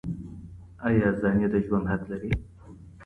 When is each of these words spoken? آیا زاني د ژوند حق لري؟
آیا 0.87 1.09
زاني 1.21 1.47
د 1.53 1.55
ژوند 1.65 1.85
حق 1.91 2.03
لري؟ 2.11 2.31